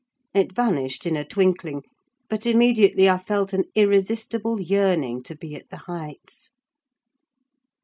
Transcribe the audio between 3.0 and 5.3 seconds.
I felt an irresistible yearning